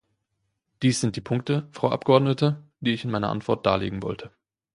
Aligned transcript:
Dies 0.81 0.99
sind 0.99 1.15
die 1.15 1.21
Punkte, 1.21 1.67
Frau 1.69 1.91
Abgeordnete, 1.91 2.63
die 2.79 2.91
ich 2.91 3.03
in 3.03 3.11
meiner 3.11 3.29
Antwort 3.29 3.67
darlegen 3.67 4.01
wollte. 4.01 4.31